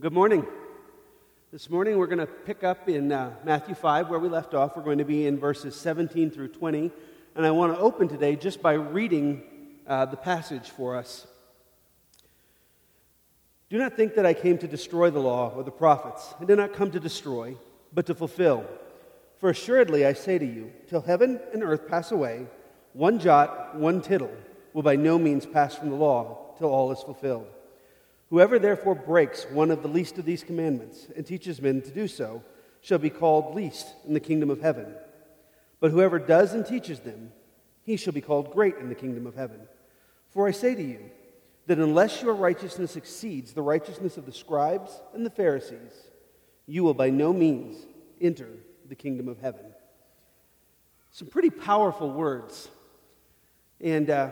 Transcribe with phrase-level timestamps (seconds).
[0.00, 0.46] Good morning.
[1.52, 4.74] This morning we're going to pick up in uh, Matthew 5 where we left off.
[4.74, 6.90] We're going to be in verses 17 through 20.
[7.36, 9.42] And I want to open today just by reading
[9.86, 11.26] uh, the passage for us.
[13.68, 16.32] Do not think that I came to destroy the law or the prophets.
[16.40, 17.58] I did not come to destroy,
[17.92, 18.64] but to fulfill.
[19.40, 22.46] For assuredly I say to you, till heaven and earth pass away,
[22.94, 24.32] one jot, one tittle
[24.72, 27.46] will by no means pass from the law till all is fulfilled.
[28.32, 32.08] Whoever therefore breaks one of the least of these commandments and teaches men to do
[32.08, 32.42] so
[32.80, 34.94] shall be called least in the kingdom of heaven.
[35.80, 37.30] But whoever does and teaches them,
[37.82, 39.60] he shall be called great in the kingdom of heaven.
[40.30, 41.10] For I say to you
[41.66, 45.92] that unless your righteousness exceeds the righteousness of the scribes and the Pharisees,
[46.66, 47.84] you will by no means
[48.18, 48.48] enter
[48.88, 49.66] the kingdom of heaven.
[51.10, 52.70] Some pretty powerful words.
[53.78, 54.30] And uh,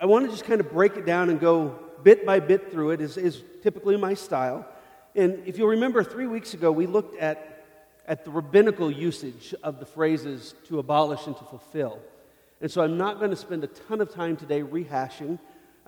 [0.00, 2.90] I want to just kind of break it down and go bit by bit through
[2.90, 4.66] it is, is typically my style.
[5.14, 7.64] And if you'll remember, three weeks ago, we looked at,
[8.06, 12.00] at the rabbinical usage of the phrases to abolish and to fulfill.
[12.60, 15.38] And so I'm not going to spend a ton of time today rehashing.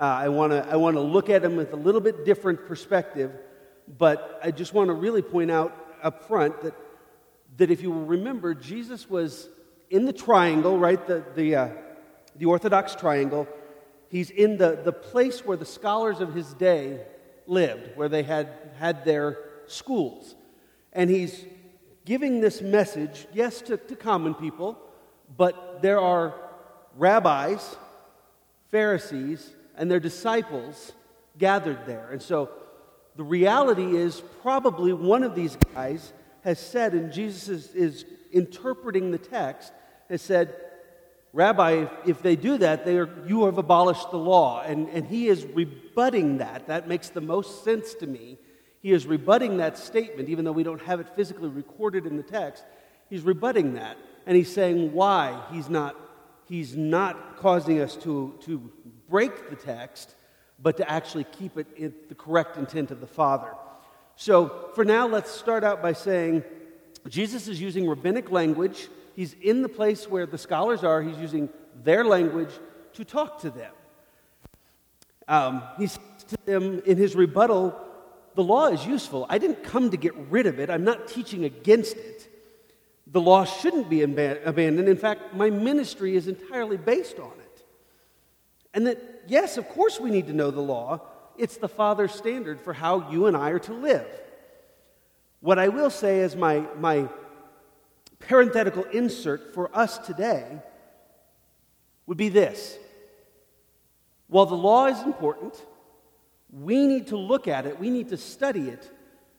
[0.01, 3.33] Uh, I want to I wanna look at them with a little bit different perspective,
[3.99, 6.75] but I just want to really point out up front that,
[7.57, 9.49] that if you will remember, Jesus was
[9.91, 11.05] in the triangle, right?
[11.07, 11.69] The, the, uh,
[12.37, 13.49] the Orthodox triangle
[14.09, 17.01] he's in the, the place where the scholars of his day
[17.47, 20.35] lived, where they had had their schools.
[20.93, 21.45] And he's
[22.05, 24.79] giving this message, yes, to, to common people,
[25.37, 26.35] but there are
[26.97, 27.77] rabbis,
[28.71, 30.93] Pharisees, and their disciples
[31.37, 32.09] gathered there.
[32.11, 32.51] And so
[33.17, 39.11] the reality is probably one of these guys has said, and Jesus is, is interpreting
[39.11, 39.73] the text,
[40.09, 40.55] has said,
[41.39, 44.61] Rabbi, if they do that, they are, you have abolished the law.
[44.63, 46.67] And, and he is rebutting that.
[46.67, 48.39] That makes the most sense to me.
[48.83, 52.25] He is rebutting that statement, even though we don't have it physically recorded in the
[52.25, 52.65] text.
[53.09, 53.97] He's rebutting that.
[54.27, 55.95] And he's saying why he's not,
[56.49, 58.73] he's not causing us to, to
[59.09, 60.17] break the text,
[60.61, 63.55] but to actually keep it in the correct intent of the Father.
[64.17, 66.43] So for now, let's start out by saying
[67.09, 71.03] Jesus is using rabbinic language He's in the place where the scholars are.
[71.03, 71.49] He's using
[71.83, 72.53] their language
[72.93, 73.73] to talk to them.
[75.27, 75.99] Um, he says
[76.29, 77.77] to them in his rebuttal,
[78.37, 79.27] The law is useful.
[79.29, 82.29] I didn't come to get rid of it, I'm not teaching against it.
[83.09, 84.89] The law shouldn't be abandoned.
[84.89, 87.65] In fact, my ministry is entirely based on it.
[88.73, 91.01] And that, yes, of course, we need to know the law.
[91.37, 94.07] It's the Father's standard for how you and I are to live.
[95.41, 97.09] What I will say is my, my
[98.21, 100.61] parenthetical insert for us today
[102.07, 102.79] would be this
[104.29, 105.55] While the law is important,
[106.53, 108.91] we need to look at it, we need to study it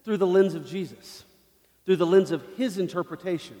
[0.04, 1.24] through the lens of Jesus,
[1.84, 3.56] through the lens of his interpretation.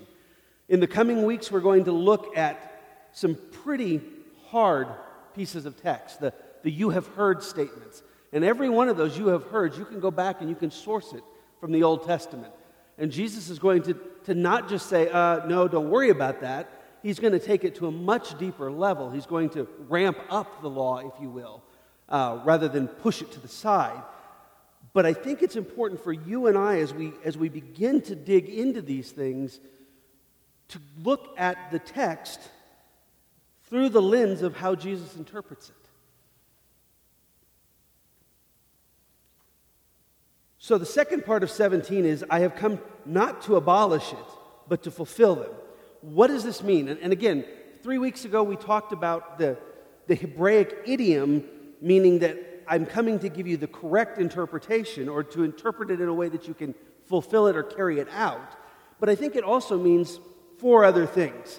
[0.68, 4.00] In the coming weeks, we're going to look at some pretty
[4.46, 4.86] hard
[5.34, 6.32] pieces of text, the,
[6.62, 8.02] the you have heard statements.
[8.32, 10.70] And every one of those you have heard, you can go back and you can
[10.70, 11.24] source it
[11.60, 12.52] from the Old Testament.
[13.00, 13.94] And Jesus is going to,
[14.24, 16.70] to not just say, uh, no, don't worry about that.
[17.02, 19.10] He's going to take it to a much deeper level.
[19.10, 21.62] He's going to ramp up the law, if you will,
[22.10, 24.02] uh, rather than push it to the side.
[24.92, 28.14] But I think it's important for you and I, as we, as we begin to
[28.14, 29.60] dig into these things,
[30.68, 32.38] to look at the text
[33.64, 35.79] through the lens of how Jesus interprets it.
[40.62, 44.18] So the second part of 17 is I have come not to abolish it,
[44.68, 45.50] but to fulfill them.
[46.02, 46.88] What does this mean?
[46.88, 47.46] And, and again,
[47.82, 49.56] three weeks ago we talked about the,
[50.06, 51.44] the Hebraic idiom,
[51.80, 52.36] meaning that
[52.68, 56.28] I'm coming to give you the correct interpretation or to interpret it in a way
[56.28, 56.74] that you can
[57.06, 58.54] fulfill it or carry it out.
[59.00, 60.20] But I think it also means
[60.58, 61.58] four other things.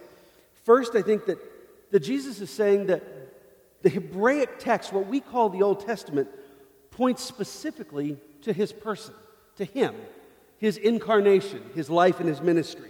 [0.64, 1.40] First, I think that,
[1.90, 3.04] that Jesus is saying that
[3.82, 6.30] the Hebraic text, what we call the Old Testament,
[6.92, 9.14] points specifically to his person,
[9.58, 9.96] to him,
[10.58, 12.90] his incarnation, his life, and his ministry.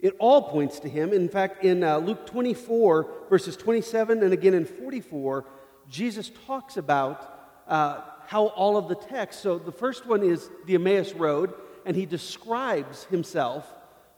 [0.00, 1.12] It all points to him.
[1.12, 5.44] In fact, in uh, Luke 24, verses 27 and again in 44,
[5.88, 9.40] Jesus talks about uh, how all of the text.
[9.40, 11.52] So the first one is the Emmaus Road,
[11.84, 13.66] and he describes himself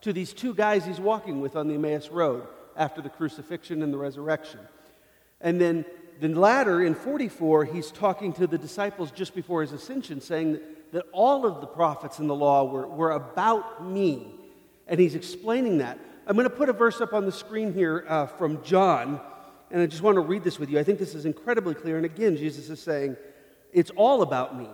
[0.02, 2.46] to these two guys he's walking with on the Emmaus Road
[2.76, 4.60] after the crucifixion and the resurrection.
[5.40, 5.84] And then
[6.20, 10.92] the latter, in 44, he's talking to the disciples just before his ascension, saying that,
[10.92, 14.34] that all of the prophets in the law were, were about me.
[14.86, 15.98] And he's explaining that.
[16.26, 19.20] I'm going to put a verse up on the screen here uh, from John,
[19.70, 20.78] and I just want to read this with you.
[20.78, 21.96] I think this is incredibly clear.
[21.96, 23.16] And again, Jesus is saying,
[23.72, 24.68] It's all about me.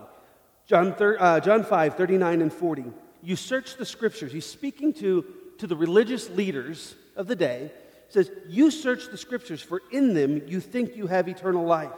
[0.67, 2.85] John, thir- uh, John 5, 39 and 40.
[3.23, 4.31] You search the scriptures.
[4.31, 5.25] He's speaking to,
[5.57, 7.71] to the religious leaders of the day.
[8.09, 11.91] Says, You search the scriptures, for in them you think you have eternal life.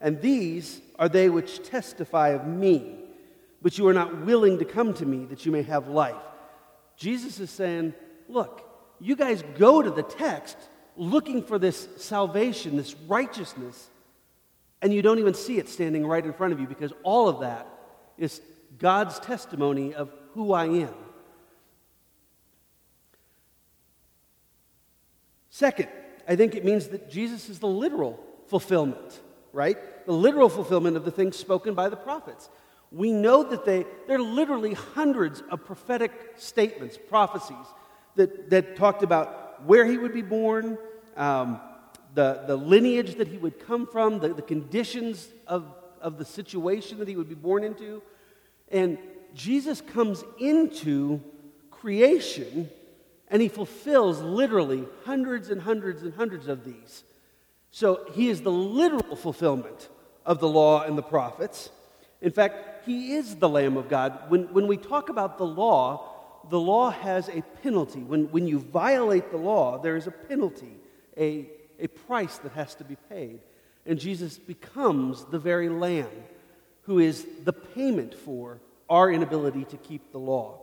[0.00, 2.96] And these are they which testify of me,
[3.62, 6.16] but you are not willing to come to me that you may have life.
[6.96, 7.94] Jesus is saying,
[8.28, 8.62] Look,
[9.00, 10.56] you guys go to the text
[10.96, 13.90] looking for this salvation, this righteousness,
[14.80, 17.40] and you don't even see it standing right in front of you because all of
[17.40, 17.66] that
[18.16, 18.40] is
[18.78, 20.94] God's testimony of who I am.
[25.54, 25.86] Second,
[26.26, 28.18] I think it means that Jesus is the literal
[28.48, 29.20] fulfillment,
[29.52, 29.78] right?
[30.04, 32.50] The literal fulfillment of the things spoken by the prophets.
[32.90, 37.66] We know that they, there are literally hundreds of prophetic statements, prophecies,
[38.16, 40.76] that, that talked about where he would be born,
[41.16, 41.60] um,
[42.14, 46.98] the, the lineage that he would come from, the, the conditions of, of the situation
[46.98, 48.02] that he would be born into.
[48.72, 48.98] And
[49.34, 51.22] Jesus comes into
[51.70, 52.68] creation
[53.34, 57.02] and he fulfills literally hundreds and hundreds and hundreds of these.
[57.72, 59.88] So he is the literal fulfillment
[60.24, 61.68] of the law and the prophets.
[62.20, 64.30] In fact, he is the Lamb of God.
[64.30, 68.04] When, when we talk about the law, the law has a penalty.
[68.04, 70.76] When, when you violate the law, there is a penalty,
[71.18, 71.50] a,
[71.80, 73.40] a price that has to be paid.
[73.84, 76.06] And Jesus becomes the very Lamb
[76.82, 80.60] who is the payment for our inability to keep the law.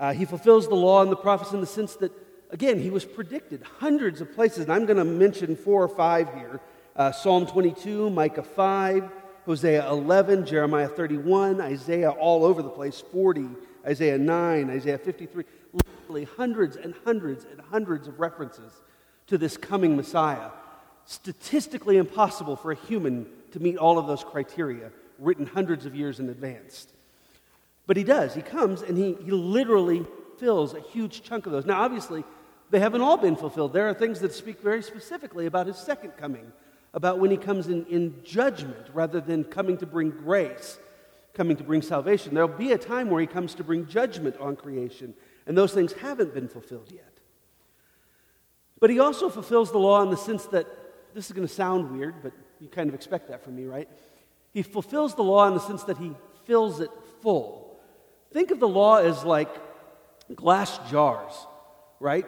[0.00, 2.10] Uh, he fulfills the law and the prophets in the sense that,
[2.50, 4.60] again, he was predicted hundreds of places.
[4.60, 6.58] And I'm going to mention four or five here
[6.96, 9.10] uh, Psalm 22, Micah 5,
[9.44, 13.48] Hosea 11, Jeremiah 31, Isaiah all over the place 40,
[13.86, 15.44] Isaiah 9, Isaiah 53.
[15.72, 18.72] Literally hundreds and hundreds and hundreds of references
[19.28, 20.50] to this coming Messiah.
[21.04, 26.20] Statistically impossible for a human to meet all of those criteria, written hundreds of years
[26.20, 26.86] in advance.
[27.90, 28.34] But he does.
[28.36, 30.06] He comes and he, he literally
[30.38, 31.66] fills a huge chunk of those.
[31.66, 32.22] Now, obviously,
[32.70, 33.72] they haven't all been fulfilled.
[33.72, 36.52] There are things that speak very specifically about his second coming,
[36.94, 40.78] about when he comes in, in judgment rather than coming to bring grace,
[41.34, 42.32] coming to bring salvation.
[42.32, 45.12] There'll be a time where he comes to bring judgment on creation,
[45.48, 47.18] and those things haven't been fulfilled yet.
[48.78, 50.68] But he also fulfills the law in the sense that
[51.12, 53.88] this is going to sound weird, but you kind of expect that from me, right?
[54.54, 56.12] He fulfills the law in the sense that he
[56.44, 56.90] fills it
[57.20, 57.66] full.
[58.32, 59.50] Think of the law as like
[60.34, 61.32] glass jars,
[61.98, 62.26] right?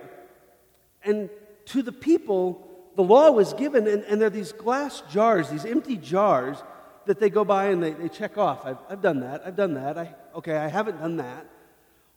[1.05, 1.31] And
[1.67, 5.65] to the people, the law was given, and, and there are these glass jars, these
[5.65, 6.63] empty jars
[7.07, 8.65] that they go by and they, they check off.
[8.65, 11.47] I've, I've done that, I've done that, I, okay, I haven't done that.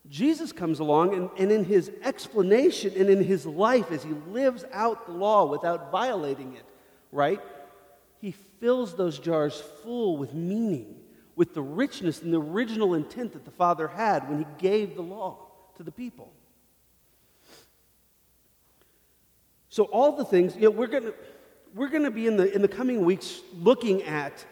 [0.09, 4.63] Jesus comes along, and, and in his explanation and in his life, as he lives
[4.71, 6.65] out the law without violating it,
[7.11, 7.41] right?
[8.21, 10.95] He fills those jars full with meaning,
[11.35, 15.01] with the richness and the original intent that the Father had when he gave the
[15.01, 15.37] law
[15.77, 16.31] to the people.
[19.69, 21.11] So, all the things, you know, we're going
[21.73, 24.45] we're to be in the, in the coming weeks looking at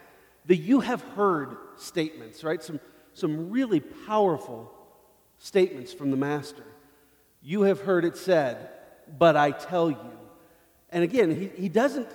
[0.46, 2.62] the you have heard statements, right?
[2.62, 2.82] Some,
[3.14, 4.72] some really powerful
[5.38, 6.66] statements from the Master.
[7.42, 8.70] You have heard it said,
[9.18, 10.12] but I tell you.
[10.90, 12.10] And again, he, he doesn't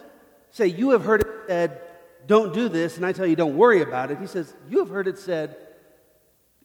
[0.51, 1.81] say, You have heard it said,
[2.29, 4.19] don't do this, and I tell you, don't worry about it.
[4.19, 5.57] He says, You have heard it said,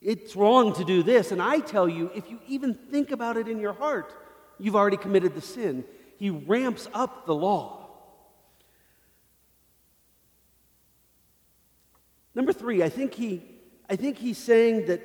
[0.00, 3.48] it's wrong to do this, and I tell you, if you even think about it
[3.48, 4.14] in your heart,
[4.58, 5.84] you've already committed the sin
[6.16, 7.88] he ramps up the law.
[12.34, 13.42] Number three, I think, he,
[13.88, 15.02] I think he's saying that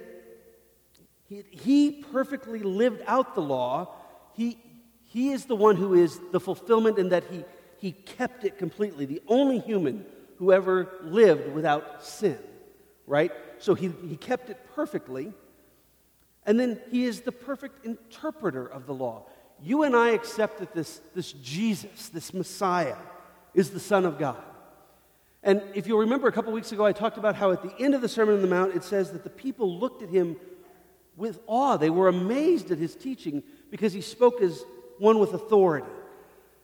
[1.28, 3.96] he, he perfectly lived out the law.
[4.34, 4.58] He,
[5.06, 7.44] he is the one who is the fulfillment in that he,
[7.80, 10.06] he kept it completely, the only human
[10.40, 12.40] who ever lived without sin,
[13.06, 13.32] right?
[13.60, 15.32] So he, he kept it perfectly.
[16.46, 19.26] And then he is the perfect interpreter of the law
[19.62, 22.96] you and I accept that this, this Jesus, this Messiah,
[23.54, 24.42] is the Son of God.
[25.44, 27.96] And if you'll remember a couple weeks ago, I talked about how at the end
[27.96, 30.36] of the Sermon on the Mount, it says that the people looked at him
[31.16, 31.78] with awe.
[31.78, 34.64] They were amazed at his teaching because he spoke as
[34.98, 35.88] one with authority.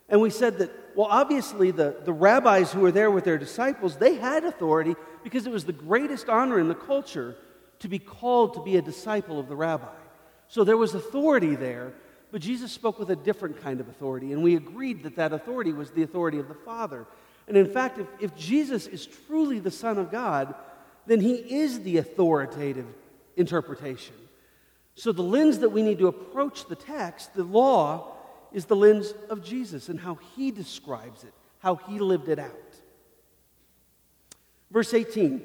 [0.10, 3.98] And we said that, well, obviously, the, the rabbis who were there with their disciples,
[3.98, 7.36] they had authority because it was the greatest honor in the culture
[7.80, 9.94] to be called to be a disciple of the rabbi.
[10.48, 11.94] So there was authority there,
[12.32, 15.74] but Jesus spoke with a different kind of authority, and we agreed that that authority
[15.74, 17.06] was the authority of the Father.
[17.48, 20.56] And in fact, if, if Jesus is truly the Son of God,
[21.06, 22.88] then he is the authoritative
[23.36, 24.16] interpretation.
[24.96, 28.15] So the lens that we need to approach the text, the law,
[28.56, 32.76] is the lens of Jesus and how he describes it, how he lived it out.
[34.72, 35.42] Verse 18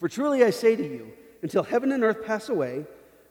[0.00, 2.86] For truly I say to you, until heaven and earth pass away,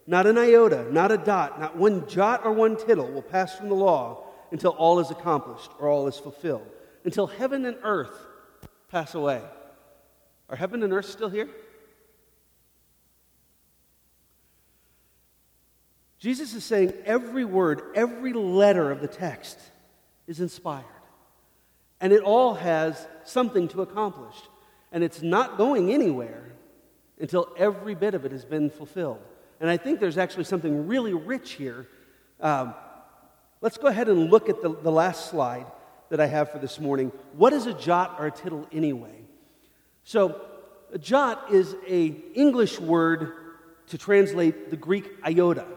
[0.08, 3.68] not an iota, not a dot, not one jot or one tittle will pass from
[3.68, 6.66] the law until all is accomplished or all is fulfilled.
[7.04, 8.26] Until heaven and earth
[8.90, 9.42] pass away.
[10.50, 11.50] Are heaven and earth still here?
[16.20, 19.58] Jesus is saying every word, every letter of the text
[20.28, 20.86] is inspired.
[22.02, 24.36] And it all has something to accomplish.
[24.92, 26.52] And it's not going anywhere
[27.20, 29.22] until every bit of it has been fulfilled.
[29.60, 31.88] And I think there's actually something really rich here.
[32.40, 32.74] Um,
[33.62, 35.66] let's go ahead and look at the, the last slide
[36.10, 37.12] that I have for this morning.
[37.34, 39.22] What is a jot or a tittle anyway?
[40.04, 40.42] So,
[40.92, 43.34] a jot is a English word
[43.88, 45.68] to translate the Greek iota,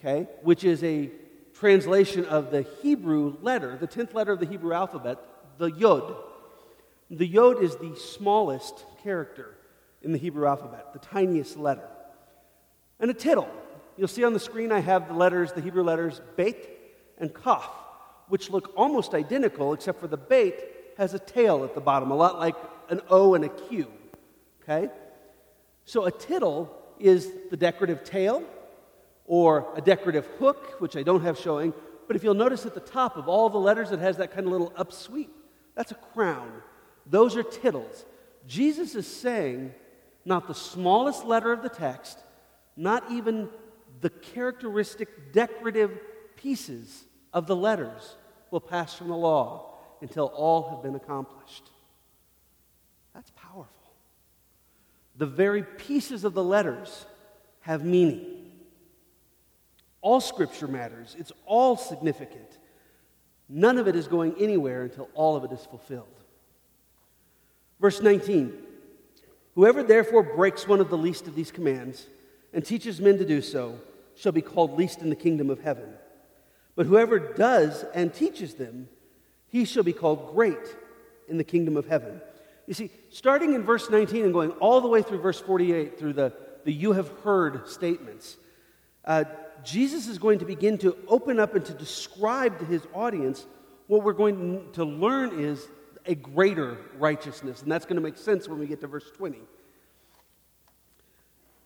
[0.00, 1.10] okay, which is a
[1.54, 5.18] translation of the Hebrew letter, the 10th letter of the Hebrew alphabet,
[5.58, 6.16] the yod.
[7.10, 9.56] The yod is the smallest character
[10.02, 11.86] in the Hebrew alphabet, the tiniest letter.
[12.98, 13.48] And a tittle.
[13.96, 16.56] You'll see on the screen I have the letters, the Hebrew letters, bet
[17.18, 17.70] and kaf,
[18.28, 20.58] which look almost identical, except for the bet
[20.96, 22.54] has a tail at the bottom, a lot like
[22.88, 23.88] an O and a Q.
[24.62, 24.88] Okay?
[25.84, 28.42] So a tittle is the decorative tail
[29.30, 31.72] or a decorative hook, which I don't have showing,
[32.08, 34.44] but if you'll notice at the top of all the letters, it has that kind
[34.44, 35.28] of little upsweep.
[35.76, 36.50] That's a crown.
[37.06, 38.04] Those are tittles.
[38.48, 39.72] Jesus is saying
[40.24, 42.18] not the smallest letter of the text,
[42.76, 43.48] not even
[44.00, 45.96] the characteristic decorative
[46.34, 48.16] pieces of the letters
[48.50, 51.70] will pass from the law until all have been accomplished.
[53.14, 53.94] That's powerful.
[55.18, 57.06] The very pieces of the letters
[57.60, 58.39] have meaning.
[60.02, 62.58] All scripture matters, it's all significant.
[63.48, 66.06] None of it is going anywhere until all of it is fulfilled.
[67.80, 68.52] Verse 19
[69.56, 72.06] Whoever therefore breaks one of the least of these commands
[72.52, 73.78] and teaches men to do so
[74.16, 75.92] shall be called least in the kingdom of heaven.
[76.76, 78.88] But whoever does and teaches them,
[79.48, 80.76] he shall be called great
[81.28, 82.20] in the kingdom of heaven.
[82.66, 86.12] You see, starting in verse 19 and going all the way through verse 48 through
[86.12, 86.32] the,
[86.64, 88.36] the you have heard statements,
[89.10, 89.24] uh,
[89.64, 93.44] Jesus is going to begin to open up and to describe to his audience
[93.88, 95.66] what we're going to learn is
[96.06, 97.60] a greater righteousness.
[97.60, 99.38] And that's going to make sense when we get to verse 20.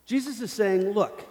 [0.06, 1.22] Jesus is saying, look,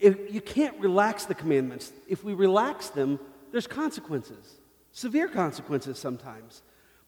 [0.00, 1.92] if you can't relax the commandments.
[2.08, 3.20] If we relax them,
[3.52, 4.56] there's consequences,
[4.90, 6.62] severe consequences sometimes.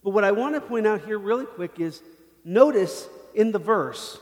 [0.05, 2.03] But what I want to point out here, really quick, is
[2.45, 4.19] notice in the verse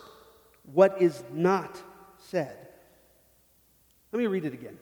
[0.73, 1.83] what is not
[2.19, 2.69] said.
[4.13, 4.79] Let me read it again.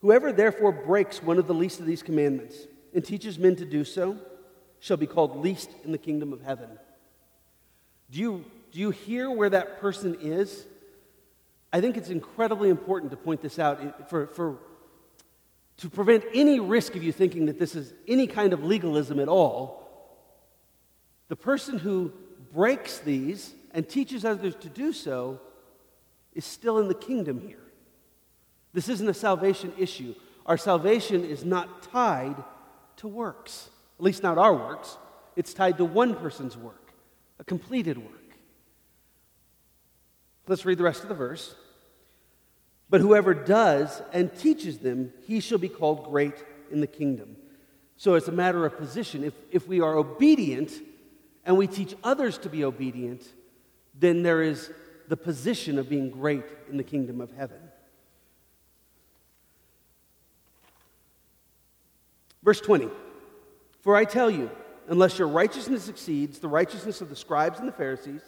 [0.00, 2.56] Whoever therefore breaks one of the least of these commandments
[2.94, 4.16] and teaches men to do so
[4.80, 6.68] shall be called least in the kingdom of heaven.
[8.10, 10.66] Do you, do you hear where that person is?
[11.72, 14.58] I think it's incredibly important to point this out for, for,
[15.78, 19.28] to prevent any risk of you thinking that this is any kind of legalism at
[19.28, 19.84] all.
[21.26, 22.12] The person who
[22.52, 25.40] breaks these and teaches others to do so
[26.34, 27.62] is still in the kingdom here.
[28.72, 30.14] This isn't a salvation issue.
[30.46, 32.36] Our salvation is not tied
[32.96, 34.96] to works, at least not our works.
[35.36, 36.92] It's tied to one person's work,
[37.38, 38.12] a completed work.
[40.46, 41.54] Let's read the rest of the verse.
[42.90, 46.34] But whoever does and teaches them, he shall be called great
[46.70, 47.36] in the kingdom.
[47.96, 49.24] So it's a matter of position.
[49.24, 50.72] If, if we are obedient
[51.44, 53.26] and we teach others to be obedient,
[53.98, 54.70] then there is
[55.08, 57.58] the position of being great in the kingdom of heaven.
[62.42, 62.88] Verse 20
[63.80, 64.50] For I tell you,
[64.86, 68.22] unless your righteousness exceeds the righteousness of the scribes and the Pharisees,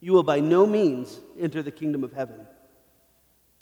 [0.00, 2.46] you will by no means enter the kingdom of heaven.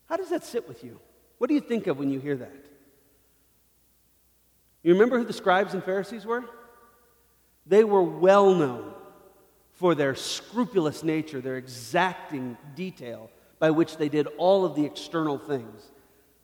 [0.06, 0.98] How does that sit with you?
[1.38, 2.64] What do you think of when you hear that?
[4.82, 6.44] You remember who the scribes and Pharisees were?
[7.66, 8.93] They were well known
[9.84, 15.36] for their scrupulous nature, their exacting detail by which they did all of the external
[15.36, 15.90] things.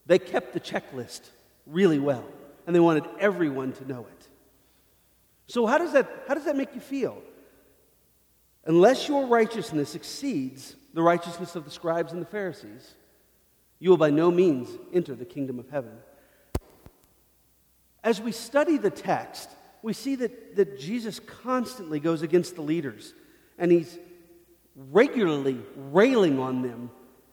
[0.05, 1.23] They kept the checklist
[1.65, 2.27] really well,
[2.67, 4.29] and they wanted everyone to know it.
[5.47, 7.23] So, how does that, how does that make you feel?
[8.67, 12.95] Unless your righteousness exceeds the righteousness of the scribes and the Pharisees,
[13.79, 15.97] you will by no means enter the kingdom of heaven.
[18.05, 19.49] As we study the text,
[19.81, 23.15] we see that, that Jesus constantly goes against the leaders,
[23.61, 23.99] and he's
[24.75, 26.91] regularly railing on them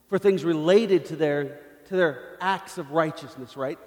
[0.10, 3.80] for things related to their, to their acts of righteousness, right?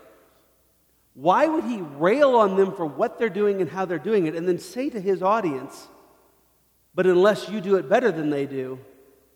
[1.14, 4.34] Why would he rail on them for what they're doing and how they're doing it,
[4.34, 5.88] and then say to his audience,
[6.94, 8.78] but unless you do it better than they do,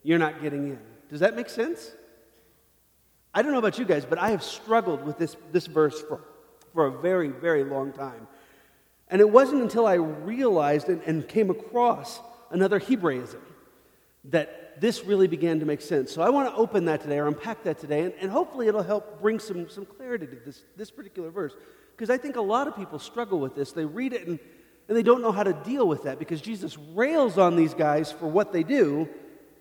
[0.02, 0.78] you're not getting in.
[1.10, 1.92] Does that make sense?
[3.34, 6.22] I don't know about you guys, but I have struggled with this, this verse for,
[6.72, 8.28] for a very, very long time.
[9.08, 12.20] And it wasn't until I realized and, and came across
[12.54, 13.42] another Hebraism
[14.24, 16.10] that this really began to make sense.
[16.12, 18.82] So I want to open that today or unpack that today, and, and hopefully it'll
[18.82, 21.52] help bring some, some clarity to this, this particular verse.
[21.94, 23.72] Because I think a lot of people struggle with this.
[23.72, 24.38] They read it and,
[24.88, 28.10] and they don't know how to deal with that because Jesus rails on these guys
[28.10, 29.08] for what they do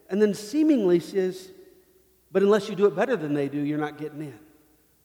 [0.10, 1.50] and then seemingly says,
[2.32, 4.40] but unless you do it better than they do, you're not getting in.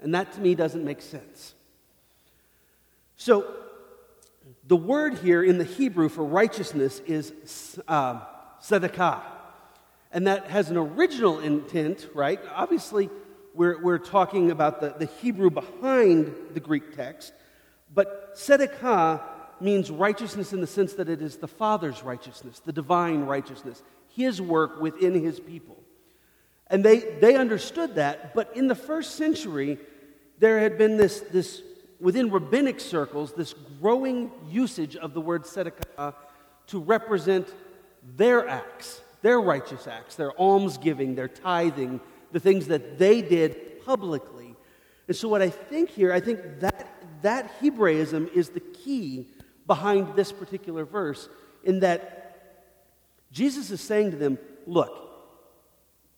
[0.00, 1.54] And that to me doesn't make sense.
[3.16, 3.46] So,
[4.68, 8.20] the word here in the Hebrew for righteousness is uh,
[8.62, 9.22] tzedakah.
[10.12, 12.38] And that has an original intent, right?
[12.54, 13.08] Obviously,
[13.54, 17.32] we're, we're talking about the, the Hebrew behind the Greek text.
[17.94, 19.22] But tzedakah
[19.58, 23.82] means righteousness in the sense that it is the Father's righteousness, the divine righteousness,
[24.14, 25.78] His work within His people.
[26.66, 29.78] And they, they understood that, but in the first century,
[30.38, 31.62] there had been this, this,
[32.00, 36.14] within rabbinic circles, this growing usage of the word tzedakah
[36.68, 37.52] to represent
[38.16, 42.00] their acts, their righteous acts, their almsgiving, their tithing,
[42.32, 44.54] the things that they did publicly.
[45.06, 46.86] And so, what I think here, I think that,
[47.22, 49.28] that Hebraism is the key
[49.66, 51.28] behind this particular verse,
[51.64, 52.18] in that
[53.32, 55.08] Jesus is saying to them, Look,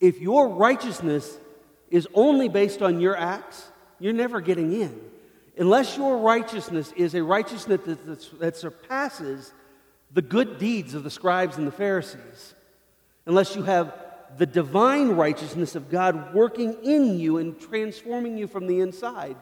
[0.00, 1.38] if your righteousness
[1.90, 5.00] is only based on your acts, you're never getting in.
[5.60, 9.52] Unless your righteousness is a righteousness that, that surpasses
[10.10, 12.54] the good deeds of the scribes and the Pharisees,
[13.26, 13.94] unless you have
[14.38, 19.36] the divine righteousness of God working in you and transforming you from the inside,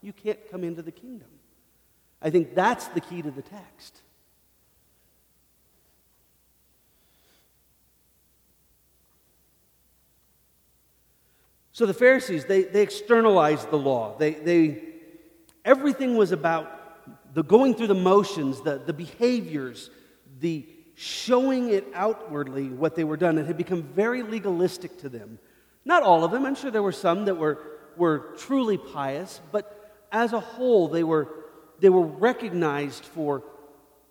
[0.00, 1.26] you can't come into the kingdom.
[2.22, 4.02] I think that's the key to the text.
[11.72, 14.16] So the Pharisees, they, they externalized the law.
[14.16, 14.93] They, they,
[15.64, 19.90] everything was about the going through the motions, the, the behaviors,
[20.40, 23.38] the showing it outwardly what they were done.
[23.38, 25.38] It had become very legalistic to them.
[25.84, 26.46] Not all of them.
[26.46, 27.58] I'm sure there were some that were,
[27.96, 31.28] were truly pious, but as a whole, they were,
[31.80, 33.42] they were recognized for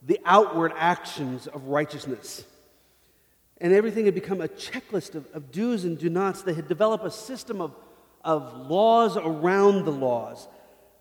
[0.05, 2.45] the outward actions of righteousness
[3.63, 6.41] and everything had become a checklist of, of do's and do nots.
[6.41, 7.73] They had developed a system of,
[8.21, 10.49] of laws around the laws.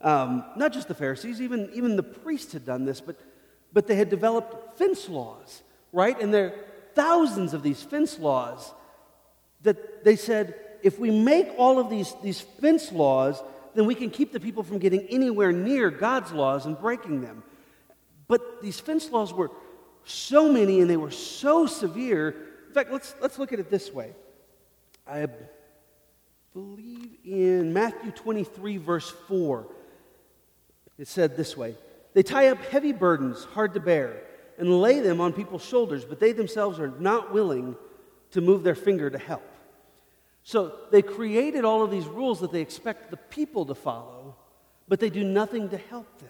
[0.03, 3.19] Um, not just the Pharisees, even, even the priests had done this, but,
[3.71, 6.19] but they had developed fence laws, right?
[6.21, 6.53] And there are
[6.93, 8.73] thousands of these fence laws
[9.61, 13.41] that they said if we make all of these, these fence laws,
[13.73, 17.43] then we can keep the people from getting anywhere near God's laws and breaking them.
[18.27, 19.51] But these fence laws were
[20.03, 22.35] so many and they were so severe
[22.73, 24.15] in fact, let's, let's look at it this way.
[25.05, 25.27] I
[26.55, 29.67] believe in Matthew 23, verse 4.
[30.97, 31.75] It said this way
[32.13, 34.21] They tie up heavy burdens, hard to bear,
[34.57, 37.75] and lay them on people's shoulders, but they themselves are not willing
[38.31, 39.47] to move their finger to help.
[40.43, 44.35] So they created all of these rules that they expect the people to follow,
[44.87, 46.29] but they do nothing to help them.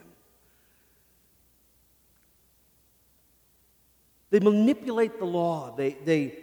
[4.29, 5.75] They manipulate the law.
[5.75, 6.35] They, they,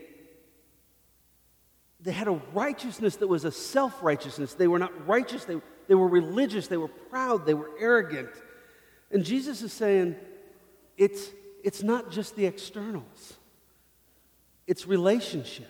[2.01, 4.55] they had a righteousness that was a self righteousness.
[4.55, 8.31] They were not righteous, they, they were religious, they were proud, they were arrogant.
[9.11, 10.15] And Jesus is saying
[10.97, 11.31] it's,
[11.65, 13.35] it's not just the externals,
[14.69, 15.67] it's relationship.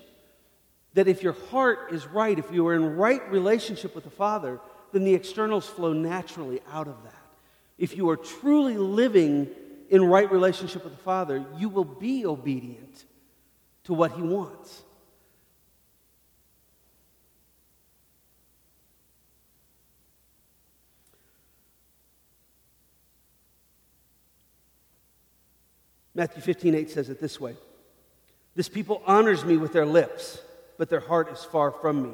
[0.93, 4.61] That if your heart is right, if you are in right relationship with the Father,
[4.93, 7.15] then the externals flow naturally out of that.
[7.79, 9.49] If you are truly living
[9.89, 13.07] in right relationship with the Father, you will be obedient
[13.85, 14.83] to what He wants.
[26.21, 27.57] Matthew 15, 8 says it this way
[28.55, 30.39] This people honors me with their lips,
[30.77, 32.11] but their heart is far from me.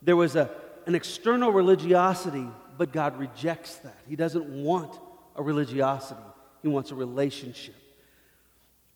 [0.00, 0.50] There was a,
[0.86, 3.98] an external religiosity, but God rejects that.
[4.08, 4.98] He doesn't want
[5.34, 6.22] a religiosity.
[6.62, 7.74] He wants a relationship.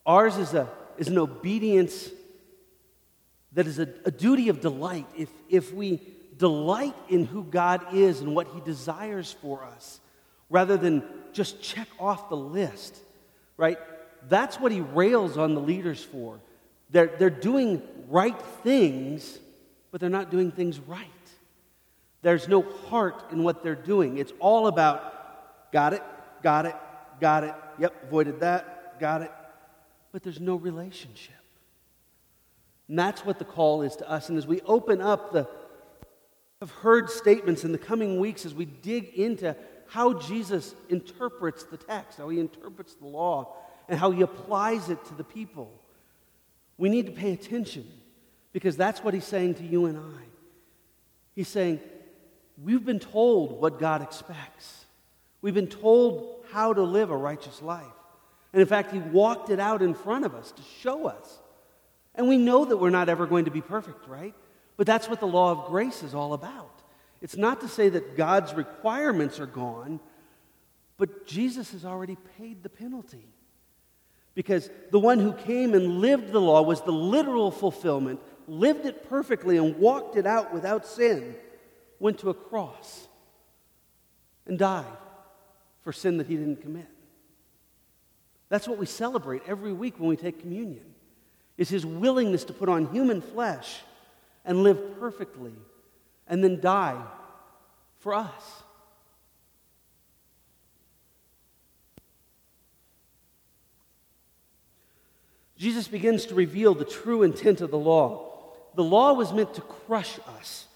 [0.06, 2.08] Ours is, a, is an obedience
[3.52, 5.06] that is a, a duty of delight.
[5.18, 6.00] If, if we
[6.38, 10.00] delight in who God is and what He desires for us,
[10.48, 11.02] rather than
[11.34, 12.96] just check off the list,
[13.58, 13.76] right?
[14.28, 16.40] That's what He rails on the leaders for.
[16.90, 19.38] They're, they're doing right things,
[19.90, 21.06] but they're not doing things right.
[22.22, 24.18] There's no heart in what they're doing.
[24.18, 26.02] It's all about got it,
[26.42, 26.74] got it,
[27.20, 29.30] got it, yep, avoided that, got it.
[30.12, 31.34] But there's no relationship.
[32.88, 34.28] And that's what the call is to us.
[34.28, 35.48] And as we open up the
[36.62, 39.56] I've heard statements in the coming weeks as we dig into
[39.86, 43.56] how Jesus interprets the text, how he interprets the law,
[43.90, 45.70] and how he applies it to the people.
[46.78, 47.86] We need to pay attention
[48.52, 50.22] because that's what he's saying to you and I.
[51.34, 51.80] He's saying,
[52.62, 54.86] We've been told what God expects,
[55.42, 57.84] we've been told how to live a righteous life.
[58.52, 61.38] And in fact, he walked it out in front of us to show us.
[62.16, 64.34] And we know that we're not ever going to be perfect, right?
[64.76, 66.82] But that's what the law of grace is all about.
[67.22, 70.00] It's not to say that God's requirements are gone,
[70.96, 73.28] but Jesus has already paid the penalty.
[74.34, 79.08] Because the one who came and lived the law was the literal fulfillment, lived it
[79.08, 81.34] perfectly, and walked it out without sin,
[81.98, 83.08] went to a cross
[84.46, 84.84] and died
[85.82, 86.88] for sin that he didn't commit.
[88.48, 90.84] That's what we celebrate every week when we take communion.
[91.56, 93.80] Is his willingness to put on human flesh
[94.44, 95.52] and live perfectly
[96.26, 97.00] and then die
[97.98, 98.62] for us.
[105.60, 108.32] Jesus begins to reveal the true intent of the law.
[108.74, 110.66] The law was meant to crush us,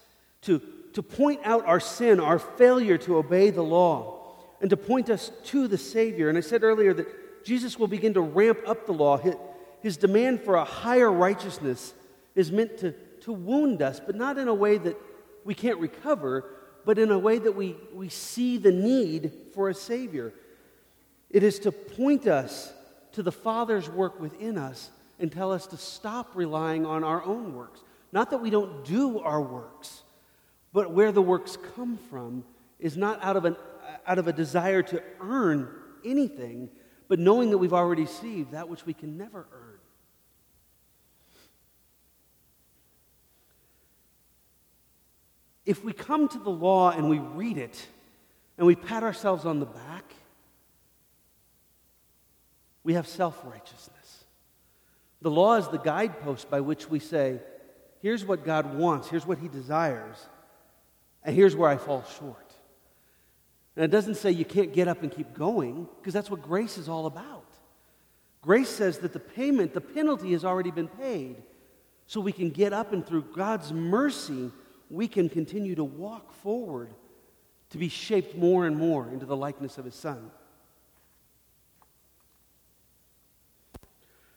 [0.43, 0.61] to,
[0.93, 5.31] to point out our sin, our failure to obey the law, and to point us
[5.45, 6.29] to the Savior.
[6.29, 9.17] And I said earlier that Jesus will begin to ramp up the law.
[9.17, 9.35] His,
[9.81, 11.93] his demand for a higher righteousness
[12.35, 12.93] is meant to
[13.25, 14.95] to wound us, but not in a way that
[15.43, 16.45] we can't recover,
[16.85, 20.31] but in a way that we, we see the need for a Savior.
[21.31, 22.71] It is to point us
[23.15, 27.55] to the Father's work within us and tell us to stop relying on our own
[27.55, 27.81] works.
[28.11, 30.03] Not that we don't do our works,
[30.71, 32.43] but where the works come from
[32.79, 33.55] is not out of, an,
[34.05, 35.69] out of a desire to earn
[36.05, 36.69] anything,
[37.07, 39.65] but knowing that we've already received that which we can never earn.
[45.65, 47.87] if we come to the law and we read it
[48.57, 49.94] and we pat ourselves on the back,
[52.85, 54.23] we have self righteousness.
[55.21, 57.39] The law is the guidepost by which we say,
[57.99, 60.29] here's what God wants, here's what He desires,
[61.23, 62.53] and here's where I fall short.
[63.75, 66.77] And it doesn't say you can't get up and keep going, because that's what grace
[66.77, 67.43] is all about.
[68.41, 71.41] Grace says that the payment, the penalty has already been paid,
[72.05, 74.51] so we can get up and through God's mercy
[74.91, 76.93] we can continue to walk forward
[77.71, 80.29] to be shaped more and more into the likeness of his son.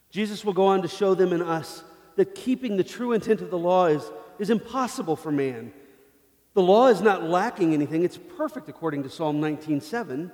[0.09, 1.83] Jesus will go on to show them and us
[2.15, 4.03] that keeping the true intent of the law is,
[4.39, 5.71] is impossible for man.
[6.53, 10.31] The law is not lacking anything, it's perfect according to Psalm 19:7.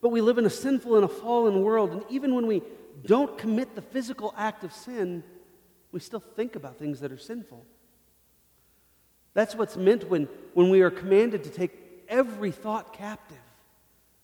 [0.00, 2.62] But we live in a sinful and a fallen world, and even when we
[3.06, 5.22] don't commit the physical act of sin,
[5.92, 7.64] we still think about things that are sinful.
[9.32, 13.36] That's what's meant when, when we are commanded to take every thought captive,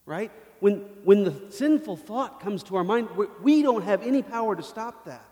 [0.05, 0.31] right?
[0.61, 3.09] When, when the sinful thought comes to our mind,
[3.42, 5.27] we don't have any power to stop that.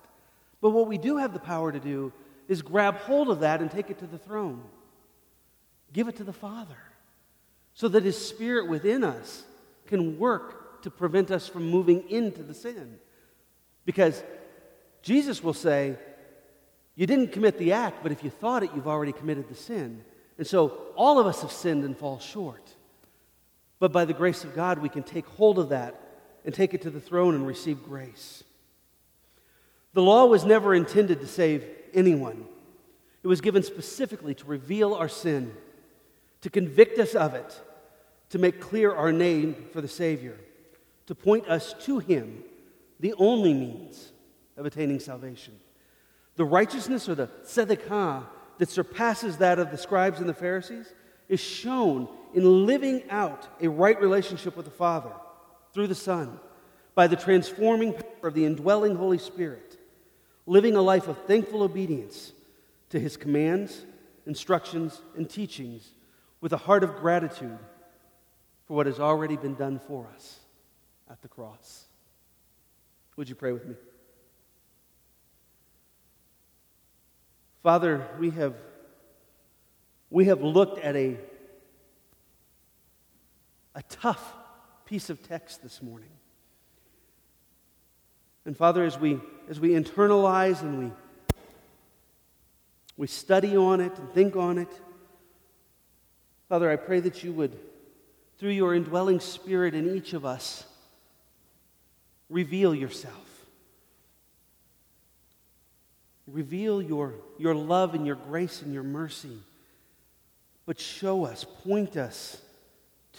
[0.61, 2.13] But what we do have the power to do
[2.49, 4.63] is grab hold of that and take it to the throne.
[5.93, 6.77] Give it to the Father
[7.75, 9.45] so that His Spirit within us
[9.87, 12.99] can work to prevent us from moving into the sin.
[13.85, 14.23] Because
[15.03, 15.97] Jesus will say,
[16.95, 20.03] you didn't commit the act, but if you thought it, you've already committed the sin.
[20.37, 22.75] And so all of us have sinned and fall short.
[23.79, 26.01] But by the grace of God, we can take hold of that
[26.45, 28.43] and take it to the throne and receive grace.
[29.93, 31.65] The law was never intended to save
[31.95, 32.47] anyone,
[33.23, 35.53] it was given specifically to reveal our sin,
[36.43, 37.61] to convict us of it,
[38.31, 40.39] to make clear our name for the Savior,
[41.07, 42.45] to point us to Him,
[43.01, 44.13] the only means
[44.57, 45.55] of attaining salvation.
[46.37, 48.25] The righteousness or the tzedakah
[48.59, 50.93] that surpasses that of the scribes and the Pharisees
[51.29, 55.13] is shown in living out a right relationship with the Father
[55.73, 56.39] through the Son
[56.95, 59.79] by the transforming power of the indwelling Holy Spirit,
[60.47, 62.33] living a life of thankful obedience
[62.91, 63.85] to His commands,
[64.27, 65.93] instructions, and teachings
[66.41, 67.59] with a heart of gratitude
[68.67, 70.41] for what has already been done for us
[71.11, 71.87] at the cross.
[73.17, 73.75] Would you pray with me?
[77.63, 78.55] Father, we have,
[80.11, 81.17] we have looked at a,
[83.75, 84.35] a tough
[84.87, 86.09] piece of text this morning.
[88.45, 90.93] And Father, as we, as we internalize and we,
[92.97, 94.71] we study on it and think on it,
[96.49, 97.59] Father, I pray that you would,
[98.39, 100.65] through your indwelling spirit in each of us,
[102.31, 103.15] reveal yourself.
[106.27, 109.39] Reveal your, your love and your grace and your mercy.
[110.69, 112.43] But show us, point us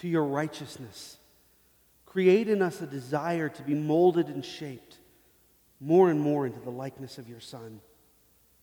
[0.02, 1.18] to your righteousness.
[2.06, 5.00] Create in us a desire to be molded and shaped
[5.80, 7.82] more and more into the likeness of your Son,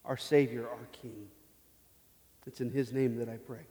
[0.04, 1.26] our Savior, our King.
[2.46, 3.66] It's in His name that I pray.